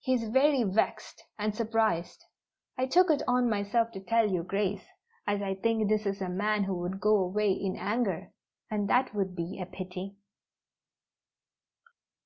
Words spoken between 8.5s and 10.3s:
and that would be a pity."